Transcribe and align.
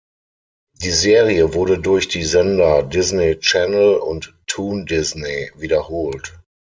Die 0.81 0.89
Serie 0.93 1.53
wurde 1.53 1.77
durch 1.77 2.07
die 2.07 2.23
Sender 2.23 2.81
Disney 2.81 3.37
Channel 3.39 3.97
und 3.97 4.35
Toon 4.47 4.87
Disney 4.87 5.51
wiederholt. 5.55 6.39